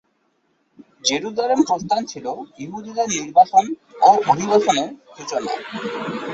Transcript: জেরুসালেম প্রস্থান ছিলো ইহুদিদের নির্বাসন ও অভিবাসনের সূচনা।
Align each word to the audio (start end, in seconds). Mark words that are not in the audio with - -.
জেরুসালেম 1.05 1.59
প্রস্থান 1.69 2.01
ছিলো 2.11 2.31
ইহুদিদের 2.59 3.07
নির্বাসন 3.15 3.65
ও 4.01 4.11
অভিবাসনের 4.31 4.89
সূচনা। 5.15 5.53